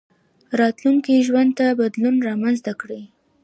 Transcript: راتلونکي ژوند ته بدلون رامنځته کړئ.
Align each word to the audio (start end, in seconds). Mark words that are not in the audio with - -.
راتلونکي 0.59 1.13
ژوند 1.27 1.51
ته 1.59 1.65
بدلون 1.79 2.15
رامنځته 2.27 2.71
کړئ. 2.81 3.01